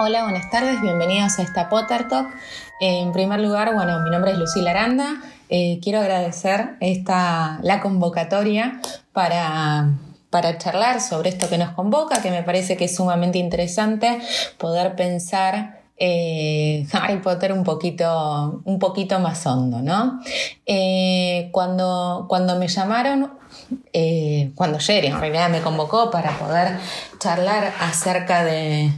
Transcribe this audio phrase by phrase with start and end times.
[0.00, 2.28] Hola, buenas tardes, bienvenidos a esta Potter Talk.
[2.78, 5.20] En primer lugar, bueno, mi nombre es Lucila Aranda.
[5.48, 8.80] Eh, quiero agradecer esta, la convocatoria
[9.12, 9.88] para,
[10.30, 14.20] para charlar sobre esto que nos convoca, que me parece que es sumamente interesante
[14.56, 20.20] poder pensar eh, Harry Potter un poquito, un poquito más hondo, ¿no?
[20.64, 23.32] Eh, cuando, cuando me llamaron,
[24.54, 26.78] cuando Jerry en realidad me convocó para poder
[27.18, 28.92] charlar acerca de,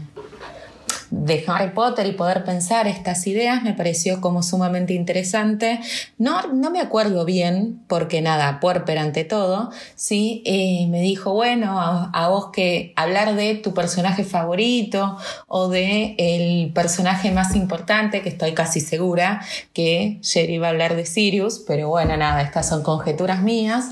[1.10, 5.80] de Harry Potter y poder pensar estas ideas me pareció como sumamente interesante.
[6.19, 11.80] No, no me acuerdo bien, porque nada, Puerper ante todo, sí, eh, me dijo, bueno,
[11.80, 18.28] a, vos que hablar de tu personaje favorito o de el personaje más importante, que
[18.28, 22.83] estoy casi segura que Jerry iba a hablar de Sirius, pero bueno, nada, estas son
[22.83, 23.91] conjeturas mías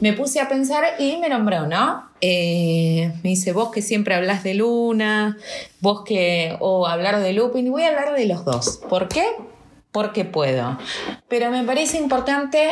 [0.00, 2.04] me puse a pensar y me nombró, ¿no?
[2.26, 5.36] Eh, me dice, vos que siempre hablas de Luna,
[5.80, 8.80] vos que, o hablar de Lupin, voy a hablar de los dos.
[8.88, 9.26] ¿Por qué?
[9.92, 10.78] Porque puedo.
[11.28, 12.70] Pero me parece importante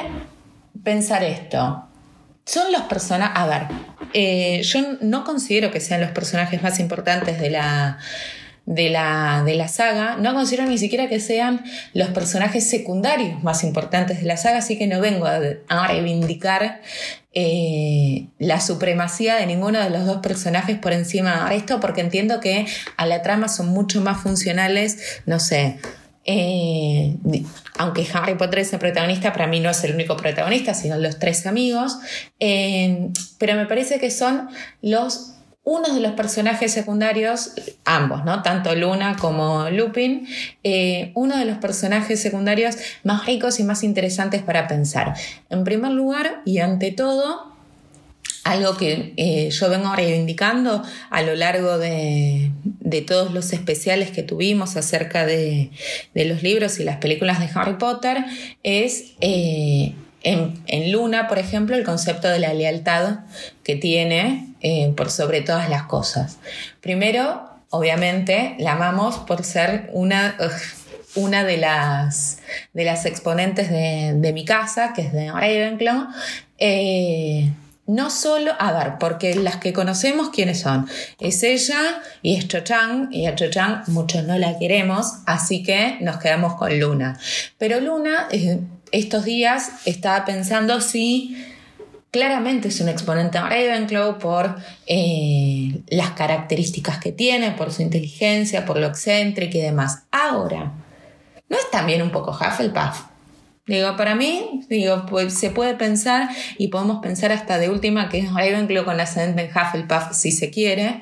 [0.83, 1.85] pensar esto.
[2.47, 3.63] Son los personajes, a ver,
[4.15, 7.99] eh, yo no considero que sean los personajes más importantes de la,
[8.75, 13.65] de la, de la saga, no considero ni siquiera que sean los personajes secundarios más
[13.65, 16.81] importantes de la saga, así que no vengo a, reivindicar
[17.35, 22.41] eh, la supremacía de ninguno de los dos personajes por encima de esto, porque entiendo
[22.41, 25.79] que a la trama son mucho más funcionales, no sé.
[26.25, 27.17] Eh,
[27.79, 31.19] aunque Harry Potter es el protagonista, para mí no es el único protagonista, sino los
[31.19, 31.99] tres amigos.
[32.39, 34.49] Eh, pero me parece que son
[34.81, 35.32] los
[35.65, 37.53] uno de los personajes secundarios,
[37.85, 38.43] ambos, ¿no?
[38.43, 40.27] Tanto Luna como Lupin,
[40.65, 45.15] eh, uno de los personajes secundarios más ricos y más interesantes para pensar.
[45.51, 47.53] En primer lugar, y ante todo,
[48.45, 52.51] algo que eh, yo vengo reivindicando a lo largo de,
[53.07, 55.71] todos los especiales que tuvimos acerca de,
[56.15, 58.25] los libros y las películas de Harry Potter,
[58.65, 63.21] es eh, en, Luna, por ejemplo, el concepto de la lealtad
[63.63, 66.39] que tiene eh, por sobre todas las cosas.
[66.81, 70.37] Primero, obviamente, la amamos por ser una,
[71.17, 72.39] una de, las,
[72.73, 76.09] de las exponentes de, mi casa, que es de Ravenclaw.
[76.59, 77.53] Eh,
[77.87, 80.89] no solo, a ver, porque las que conocemos, ¿quiénes son?
[81.19, 85.65] Es ella y es Cho Chang, y a Cho Chang muchos no la queremos, así
[85.65, 87.19] que nos quedamos con Luna.
[87.59, 88.29] Pero Luna
[88.93, 91.37] estos días estaba pensando si
[92.13, 94.55] claramente es un exponente de Ravenclaw por
[94.87, 100.05] eh, las características que tiene, por su inteligencia, por lo excéntrico y demás.
[100.13, 100.73] Ahora,
[101.49, 103.07] ¿no es también un poco Hufflepuff?
[103.65, 106.29] Digo, para mí, digo, pues se puede pensar
[106.59, 110.51] y podemos pensar hasta de última que es Ravenclaw con ascendente en Hufflepuff si se
[110.51, 111.01] quiere.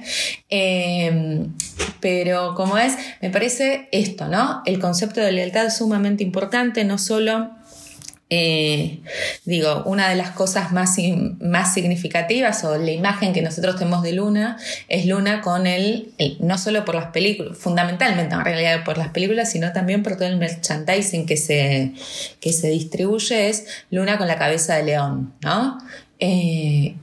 [0.48, 1.54] Em,
[1.98, 4.62] pero como es, me parece esto, ¿no?
[4.64, 7.50] El concepto de lealtad es sumamente importante, no solo
[8.32, 9.00] eh,
[9.44, 10.96] digo, una de las cosas más,
[11.40, 14.56] más significativas o la imagen que nosotros tenemos de Luna
[14.88, 19.50] es Luna con el, no solo por las películas, fundamentalmente en realidad por las películas,
[19.50, 21.92] sino también por todo el merchandising que se,
[22.40, 25.78] que se distribuye, es Luna con la cabeza de león, ¿no?
[26.20, 26.94] Eh,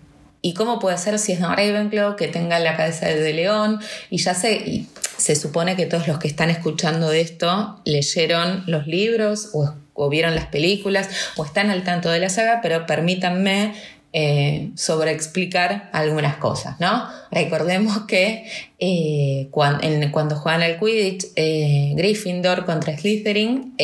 [0.42, 3.82] ¿Y cómo puede ser si es de Ravenclaw que tenga la cabeza de león?
[4.10, 4.86] Y ya sé,
[5.18, 10.36] se supone que todos los que están escuchando esto leyeron los libros o o vieron
[10.36, 13.74] las películas o están al tanto de la saga, pero permítanme
[14.14, 17.08] eh, sobreexplicar algunas cosas, ¿no?
[17.30, 18.50] Recordemos que
[18.80, 23.76] eh, cuando, juegan al Quidditch, eh, Gryffindor contra Slytherin,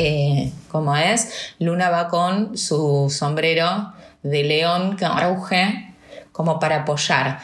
[0.69, 1.29] como es,
[1.59, 3.91] Luna va con su sombrero
[4.22, 5.94] de león que ruge
[6.31, 7.40] como para apoyar.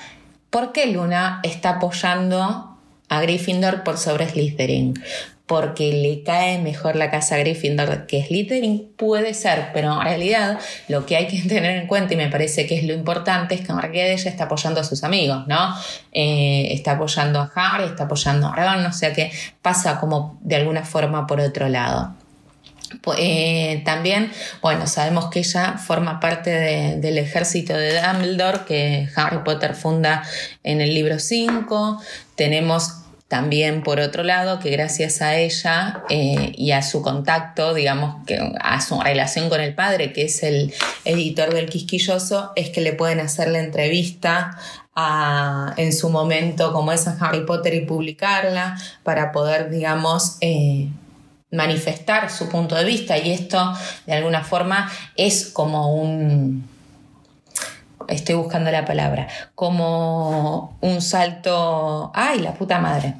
[0.49, 2.77] ¿Por qué Luna está apoyando
[3.09, 4.95] a Gryffindor por sobre Slytherin?
[5.49, 11.07] Porque le cae mejor la casa Gryffindor que Slytherin, puede ser, pero en realidad lo
[11.07, 13.73] que hay que tener en cuenta, y me parece que es lo importante, es que
[13.73, 15.75] realidad ella está apoyando a sus amigos, ¿no?
[16.11, 19.31] Eh, está apoyando a Harry, está apoyando a Ron, o sea que
[19.63, 22.13] pasa como de alguna forma por otro lado.
[23.17, 24.31] Eh, también,
[24.61, 26.51] bueno, sabemos que ella forma parte
[26.97, 30.23] del ejército de Dumbledore que Harry Potter funda
[30.63, 31.99] en el libro 5.
[32.35, 32.98] Tenemos
[33.29, 38.39] también, por otro lado, que gracias a ella eh, y a su contacto, digamos, que
[38.59, 40.73] a su relación con el padre, que es el
[41.05, 44.57] editor del Quisquilloso, es que le pueden hacer la entrevista
[45.77, 50.89] en su momento, como es en Harry Potter, y publicarla para poder, digamos, eh,
[51.51, 53.15] manifestar su punto de vista.
[53.17, 53.73] Y esto,
[54.07, 56.67] de alguna forma, es como un
[58.07, 63.15] estoy buscando la palabra, como un salto, ay, la puta madre,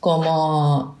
[0.00, 0.96] como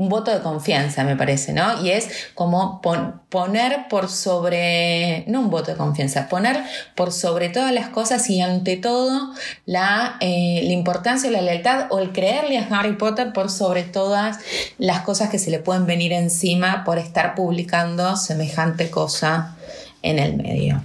[0.00, 1.84] un voto de confianza, me parece, ¿no?
[1.84, 2.80] Y es como
[3.28, 6.58] poner por sobre, no un voto de confianza, poner
[6.94, 9.34] por sobre todas las cosas y ante todo
[9.66, 13.82] la, eh, la importancia y la lealtad o el creerle a Harry Potter por sobre
[13.82, 14.38] todas
[14.78, 19.54] las cosas que se le pueden venir encima por estar publicando semejante cosa
[20.00, 20.80] en el medio.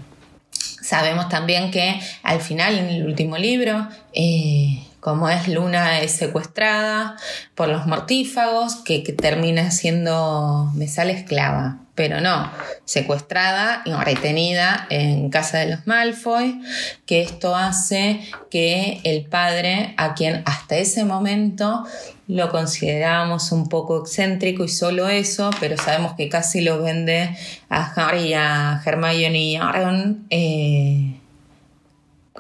[0.95, 7.17] Sabemos también que al final, en el último libro, eh, como es Luna es secuestrada
[7.53, 12.51] por los mortífagos, que, termina siendo, me sale esclava, pero no,
[12.83, 16.61] secuestrada y retenida en casa de los Malfoy,
[17.05, 18.19] que esto hace
[18.51, 21.85] que el padre, a quien hasta ese momento
[22.27, 27.35] lo considerábamos un poco excéntrico y solo eso, pero sabemos que casi lo vende
[27.69, 31.19] a Harry, a Hermione y a Ron, eh,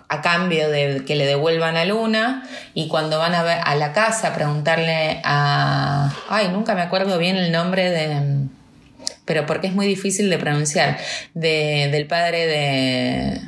[0.09, 2.43] a cambio de que le devuelvan a Luna
[2.73, 6.13] y cuando van a, ver, a la casa a preguntarle a...
[6.29, 8.44] Ay, nunca me acuerdo bien el nombre de...
[9.25, 10.97] Pero porque es muy difícil de pronunciar.
[11.33, 13.41] del padre de,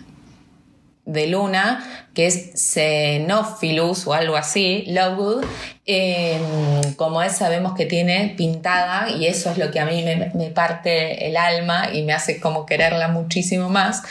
[1.08, 5.46] de Luna, que es Xenophilus o algo así, Lovegood,
[5.86, 10.50] em, como es, sabemos que tiene pintada, y eso es lo que a mí me,
[10.50, 14.04] parte el alma y me hace como quererla muchísimo más,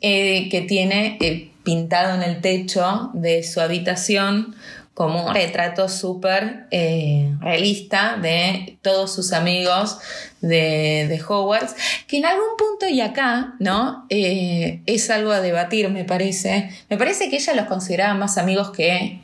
[0.00, 4.56] eh, que tiene eh, pintado en el techo de su habitación
[4.94, 9.98] como un retrato súper eh, realista de todos sus amigos
[10.40, 11.74] de, de, Hogwarts,
[12.06, 14.06] que en algún punto y acá, ¿no?
[14.08, 16.70] Eh, es algo a debatir, me parece.
[16.88, 19.20] Me parece que ella los consideraba más amigos que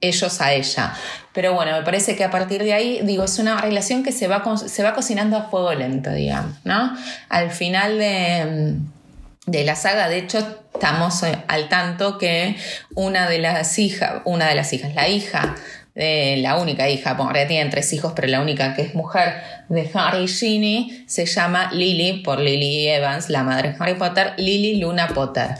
[0.00, 0.94] ellos a ella.
[1.32, 4.28] Pero bueno, me parece que a partir de ahí, digo, es una relación que se
[4.28, 6.96] va, se va cocinando a fuego lento, digamos, ¿no?
[7.28, 8.76] Al final de
[9.48, 10.08] de la saga.
[10.08, 10.38] De hecho,
[10.74, 12.56] estamos al tanto que
[12.94, 15.56] una de las hijas, una de las hijas, la hija,
[15.98, 19.34] la única hija, bueno, ahora tienen tres hijos, pero la única que es mujer
[19.68, 24.34] de Harry y Ginny, se llama Lily, por Lily Evans, la madre de Harry Potter,
[24.36, 25.56] Lily Luna Potter.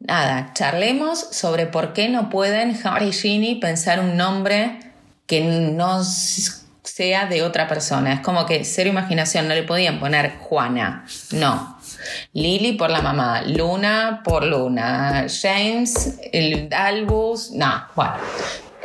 [0.00, 4.80] Nada, charlemos sobre por qué no pueden Harry y Ginny pensar un nombre
[5.26, 8.12] que no sea de otra persona.
[8.12, 11.78] Es como que cero imaginación, no le podían poner Juana, no,
[12.34, 18.14] Lily por la mamá, Luna por Luna, James, el Albus, no, bueno,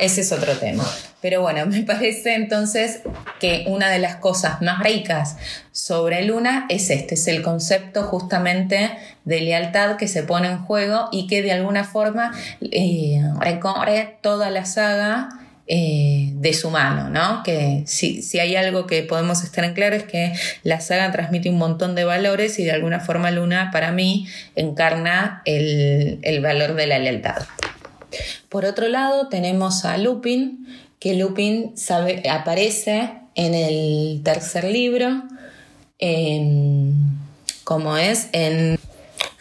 [0.04, 0.84] ese es otro tema.
[1.20, 3.00] Pero bueno, me parece entonces
[3.40, 5.36] que una de las cosas más ricas
[5.72, 8.90] sobre Luna es este, es el concepto justamente
[9.24, 14.50] de lealtad que se pone en juego y que de alguna forma eh, recorre toda
[14.50, 15.28] la saga
[15.66, 17.42] eh, de su mano, ¿no?
[17.42, 21.48] Que si, si, hay algo que podemos estar en claro es que la saga transmite
[21.48, 26.86] un montón de valores y de alguna forma Luna para mí encarna el, valor de
[26.86, 27.44] la lealtad.
[28.48, 30.66] Por otro lado tenemos a Lupin,
[30.98, 31.74] que Lupin
[32.30, 35.24] aparece en el tercer libro,
[37.64, 38.78] como es en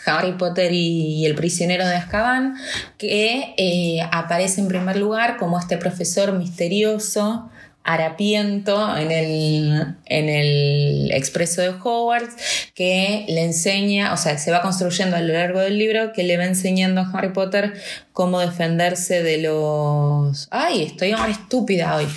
[0.05, 2.55] Harry Potter y, el prisionero de Azkaban,
[2.97, 7.49] que eh, aparece en primer lugar como este profesor misterioso,
[7.83, 12.35] harapiento en el, en el expreso de Hogwarts,
[12.73, 16.37] que le enseña, o sea, se va construyendo a lo largo del libro, que le
[16.37, 17.73] va enseñando a Harry Potter
[18.13, 20.47] cómo defenderse de los...
[20.51, 22.07] ¡Ay, estoy estúpida hoy!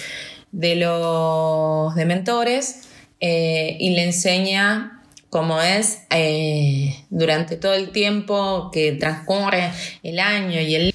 [0.52, 2.82] De los dementores.
[3.20, 9.70] Eh, y le enseña como es eh, durante todo el tiempo que transcurre
[10.02, 10.94] el año y el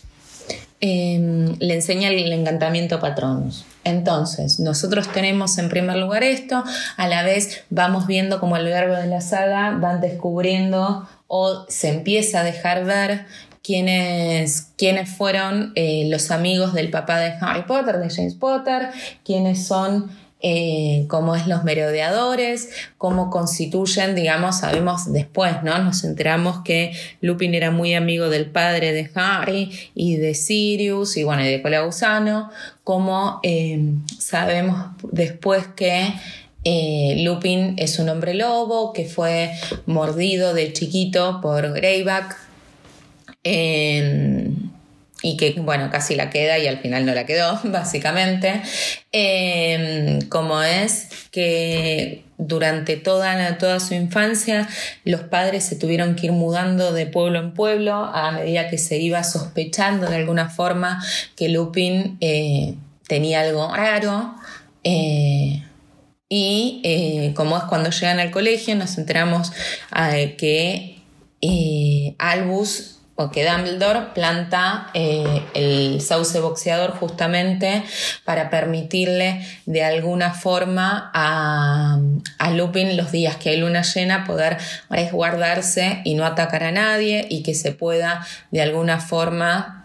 [0.80, 3.66] em, le enseña el encantamiento Patronus.
[3.84, 6.64] Entonces, nosotros tenemos en primer lugar esto,
[6.98, 11.90] a la vez vamos viendo como lo largo de la saga van descubriendo o se
[11.90, 13.26] empieza a dejar ver
[13.64, 18.90] quiénes, quiénes fueron eh, los amigos del papá de Harry Potter, de James Potter,
[19.24, 20.12] quiénes son
[20.44, 25.78] eh, cómo es los merodeadores, cómo constituyen, digamos, sabemos después, ¿no?
[25.80, 31.24] Nos enteramos que Lupin era muy amigo del padre de Harry y de Sirius y
[31.24, 32.50] bueno, y de Colagusano,
[32.84, 36.14] como eh, sabemos después que
[36.64, 39.52] eh, Lupin es un hombre lobo que fue
[39.86, 42.38] mordido de chiquito por Greyback
[45.22, 48.62] y que, bueno, casi la queda y al final no la quedó, básicamente,
[49.12, 54.68] em, como es que durante toda, toda su infancia
[55.06, 58.98] los padres se tuvieron que ir mudando de pueblo en pueblo a medida que se
[58.98, 61.04] iba sospechando de alguna forma
[61.36, 62.76] que Lupin eh,
[63.08, 64.34] tenía algo raro.
[64.84, 65.64] Eh,
[66.30, 69.52] y eh, como es cuando llegan al colegio, nos enteramos
[70.38, 70.98] que
[72.18, 77.84] Albus que Dumbledore planta eh, el sauce boxeador justamente
[78.26, 82.00] para permitirle de alguna forma a,
[82.56, 84.58] Lupin los días que hay luna llena poder
[84.90, 89.81] resguardarse y no atacar a nadie y que se pueda de alguna forma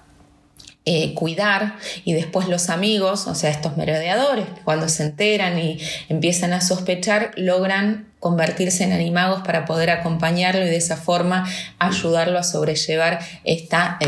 [0.88, 1.74] eh, cuidar
[2.04, 7.32] y después los amigos, o sea, estos merodeadores, cuando se enteran y empiezan a sospechar,
[7.36, 11.44] logran convertirse en animagos para poder acompañarlo y de esa forma
[11.80, 13.98] ayudarlo a sobrellevar esta,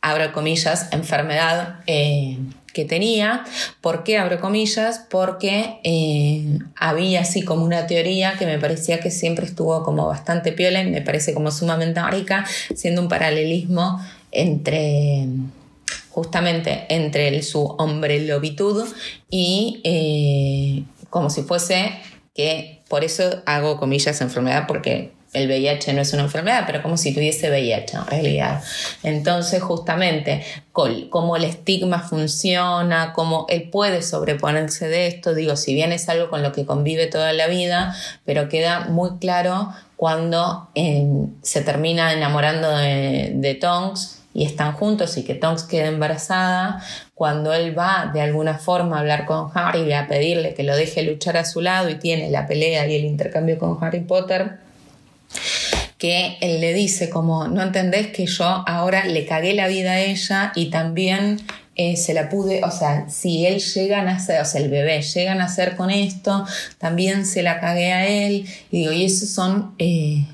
[0.00, 1.80] abro comillas, enfermedad.
[1.86, 2.38] Eh,
[2.72, 3.42] que tenía.
[3.80, 5.00] ¿Por qué abro comillas?
[5.08, 10.52] Porque eh, había así como una teoría que me parecía que siempre estuvo como bastante
[10.52, 12.44] piola me parece como sumamente rica,
[12.74, 13.98] siendo un paralelismo
[14.30, 15.26] entre
[16.16, 18.88] justamente entre el, su hombre lobitud
[19.28, 21.92] y eh, como si fuese
[22.34, 26.96] que, por eso hago comillas enfermedad, porque el VIH no es una enfermedad, pero como
[26.96, 28.64] si tuviese VIH en realidad.
[29.02, 30.42] Entonces, justamente,
[30.72, 36.30] cómo el estigma funciona, cómo él puede sobreponerse de esto, digo, si bien es algo
[36.30, 37.94] con lo que convive toda la vida,
[38.24, 41.06] pero queda muy claro cuando eh,
[41.42, 46.82] se termina enamorando de, de Tonks y están juntos y que Tonks queda embarazada,
[47.14, 51.02] cuando él va de alguna forma a hablar con Harry a pedirle que lo deje
[51.04, 54.58] luchar a su lado y tiene la pelea y el intercambio con Harry Potter,
[55.96, 60.00] que él le dice como, no entendés que yo ahora le cagué la vida a
[60.00, 61.40] ella y también
[61.74, 65.00] eh, se la pude, o sea, si él llega a nacer, o sea, el bebé
[65.00, 66.44] llega a nacer con esto,
[66.76, 68.46] también se la cagué a él.
[68.70, 70.26] Y digo, y esos son eh,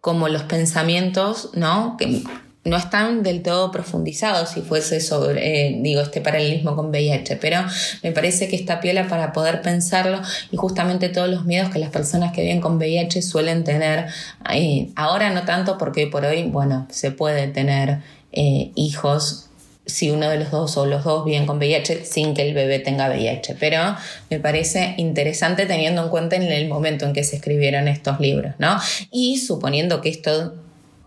[0.00, 1.96] como los pensamientos, ¿no?
[1.98, 2.22] Que,
[2.68, 7.64] no están del todo profundizados si fuese sobre, eh, digo, este paralelismo con VIH, pero
[8.02, 10.20] me parece que está piola para poder pensarlo
[10.50, 14.06] y justamente todos los miedos que las personas que viven con VIH suelen tener.
[14.52, 17.98] Eh, ahora no tanto porque por hoy, bueno, se puede tener
[18.32, 19.46] eh, hijos
[19.88, 22.78] si uno de los dos o los dos viven con VIH sin que el bebé
[22.78, 23.56] tenga VIH.
[23.58, 23.96] Pero
[24.28, 28.54] me parece interesante teniendo en cuenta en el momento en que se escribieron estos libros,
[28.58, 28.78] ¿no?
[29.10, 30.54] Y suponiendo que esto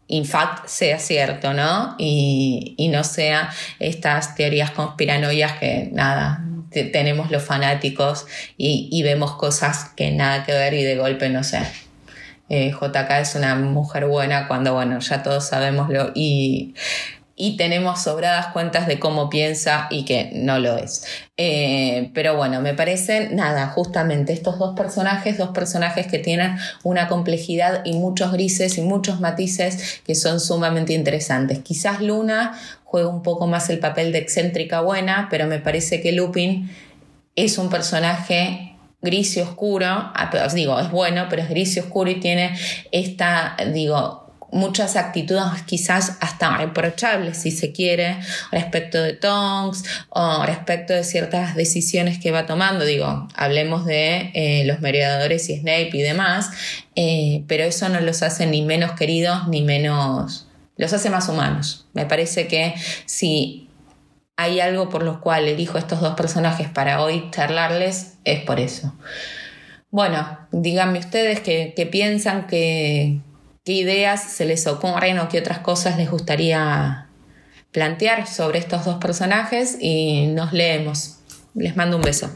[0.07, 1.95] in fact sea cierto, ¿no?
[1.97, 8.25] Y, no sea estas teorías conspiranoias que nada, tenemos los fanáticos
[8.57, 11.59] y, vemos cosas que nada que ver y de golpe no sé.
[12.49, 16.73] Eh, JK es una mujer buena cuando, bueno, ya todos sabemos lo y
[17.41, 21.05] y tenemos sobradas cuentas de cómo piensa y que no lo es.
[21.37, 27.07] Eh, pero bueno, me parece nada, justamente estos dos personajes, dos personajes que tienen una
[27.07, 31.57] complejidad y muchos grises y muchos matices que son sumamente interesantes.
[31.63, 36.11] Quizás Luna juega un poco más el papel de excéntrica buena, pero me parece que
[36.11, 36.69] Lupin
[37.35, 42.11] es un personaje gris y oscuro, ah, digo, es bueno, pero es gris y oscuro
[42.11, 42.55] y tiene
[42.91, 44.20] esta, digo,
[44.51, 48.17] muchas actitudes quizás hasta reprochables, si se quiere,
[48.51, 52.85] respecto de Tonks o respecto de ciertas decisiones que va tomando.
[52.85, 56.51] Digo, hablemos de eh, los mediadores y Snape y demás,
[56.95, 60.47] eh, pero eso no los hace ni menos queridos ni menos...
[60.77, 61.87] los hace más humanos.
[61.93, 63.69] Me parece que si
[64.35, 68.93] hay algo por lo cual elijo estos dos personajes para hoy charlarles, es por eso.
[69.91, 73.19] Bueno, díganme ustedes qué piensan, que
[73.63, 77.07] qué ideas se les ocurren o qué otras cosas les gustaría
[77.71, 81.19] plantear sobre estos dos personajes y nos leemos.
[81.53, 82.31] Les mando un beso.